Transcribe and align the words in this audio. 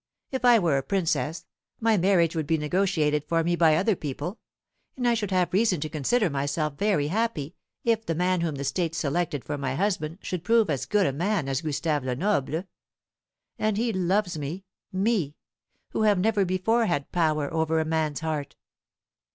If 0.31 0.43
I 0.43 0.57
were 0.57 0.77
a 0.79 0.81
princess, 0.81 1.45
my 1.79 1.95
marriage 1.95 2.35
would 2.35 2.47
be 2.47 2.57
negotiated 2.57 3.23
for 3.29 3.43
me 3.43 3.55
by 3.55 3.75
other 3.75 3.95
people, 3.95 4.39
and 4.97 5.07
I 5.07 5.13
should 5.13 5.29
have 5.29 5.53
reason 5.53 5.79
to 5.81 5.89
consider 5.89 6.27
myself 6.27 6.73
very 6.73 7.09
happy 7.09 7.53
if 7.83 8.07
the 8.07 8.15
man 8.15 8.41
whom 8.41 8.55
the 8.55 8.63
state 8.63 8.95
selected 8.95 9.45
for 9.45 9.59
my 9.59 9.75
husband 9.75 10.17
should 10.23 10.43
prove 10.43 10.71
as 10.71 10.87
good 10.87 11.05
a 11.05 11.13
man 11.13 11.47
as 11.47 11.61
Gustave 11.61 12.03
Lenoble. 12.03 12.63
And 13.59 13.77
he 13.77 13.93
loves 13.93 14.39
me; 14.39 14.65
me, 14.91 15.35
who 15.89 16.01
have 16.01 16.17
never 16.17 16.45
before 16.45 16.87
had 16.87 17.11
power 17.11 17.53
over 17.53 17.79
a 17.79 17.85
man's 17.85 18.21
heart!" 18.21 18.55